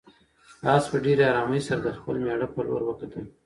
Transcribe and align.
آس 0.73 0.83
په 0.91 0.97
ډېرې 1.05 1.23
آرامۍ 1.31 1.61
سره 1.67 1.79
د 1.83 1.89
خپل 1.97 2.15
مېړه 2.23 2.47
په 2.53 2.59
لور 2.67 2.81
وکتل. 2.85 3.25